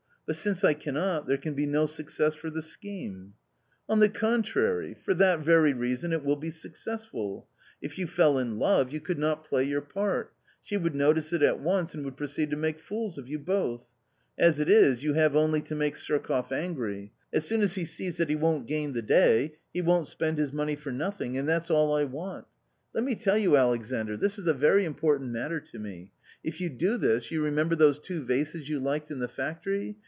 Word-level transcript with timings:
but 0.31 0.35
since 0.37 0.63
I 0.63 0.73
cannot 0.73 1.27
there 1.27 1.35
can 1.37 1.55
be 1.55 1.65
no 1.65 1.85
success 1.85 2.35
for 2.35 2.49
the 2.49 2.61
scheme."" 2.61 3.33
On 3.89 3.99
the 3.99 4.07
contrary, 4.07 4.93
for 4.93 5.13
that 5.15 5.41
very 5.41 5.73
reason 5.73 6.13
it 6.13 6.23
will 6.23 6.37
be 6.37 6.49
success 6.51 7.03
ful. 7.03 7.49
If 7.81 7.97
you 7.97 8.07
fell 8.07 8.37
in 8.37 8.57
love, 8.57 8.93
you 8.93 9.01
could 9.01 9.19
not 9.19 9.43
play 9.43 9.65
your 9.65 9.81
part; 9.81 10.31
she 10.61 10.77
would 10.77 10.95
notice 10.95 11.33
it 11.33 11.43
at 11.43 11.59
once 11.59 11.93
and 11.93 12.05
would 12.05 12.15
proceed 12.15 12.49
to 12.51 12.55
make 12.55 12.79
fools 12.79 13.17
of 13.17 13.27
you 13.27 13.39
both. 13.39 13.87
As 14.37 14.57
it 14.57 14.69
is, 14.69 15.03
you 15.03 15.15
have 15.15 15.35
only 15.35 15.59
to 15.63 15.75
make 15.75 15.95
Surkoff 15.97 16.53
angry; 16.53 17.11
as 17.33 17.43
soon 17.45 17.61
as 17.61 17.75
he 17.75 17.83
sees 17.83 18.15
that 18.15 18.29
he 18.29 18.35
won't 18.37 18.67
gain 18.67 18.93
the 18.93 19.01
day, 19.01 19.55
he 19.73 19.81
won't 19.81 20.07
spend 20.07 20.37
his 20.37 20.53
money 20.53 20.77
for 20.77 20.93
nothing, 20.93 21.37
and 21.37 21.45
that's 21.49 21.69
all 21.69 21.93
I 21.93 22.05
want. 22.05 22.45
Let 22.93 23.03
me 23.03 23.15
tell 23.15 23.37
you, 23.37 23.57
Alexandr, 23.57 24.15
this 24.15 24.39
is 24.39 24.47
a 24.47 24.53
very 24.53 24.85
important 24.85 25.31
matter 25.31 25.59
to 25.59 25.77
me; 25.77 26.13
if 26.41 26.61
you 26.61 26.69
do 26.69 26.95
this, 26.95 27.31
you 27.31 27.43
remember 27.43 27.75
those 27.75 27.99
two 27.99 28.23
vases 28.23 28.69
you 28.69 28.79
liked 28.79 29.11
in 29.11 29.19
the 29.19 29.27
factory 29.27 29.97